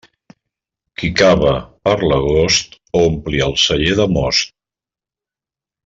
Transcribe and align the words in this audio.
Qui 1.01 1.09
cava 1.19 1.51
per 1.89 1.93
l'agost 2.11 2.73
ompli 3.03 3.45
el 3.49 3.55
celler 3.67 3.95
de 4.03 4.09
most. 4.19 4.59